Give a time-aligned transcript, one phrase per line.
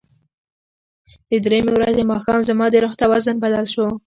[1.29, 3.87] د درېیمې ورځې ماښام زما د روح توازن بدل شو.